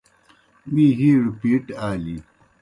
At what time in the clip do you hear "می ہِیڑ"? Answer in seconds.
0.71-1.21